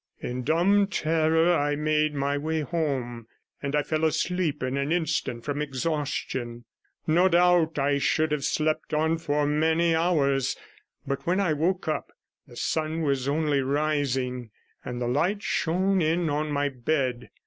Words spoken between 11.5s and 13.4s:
woke up the sun was